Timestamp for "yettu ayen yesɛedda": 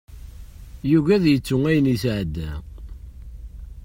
1.29-2.49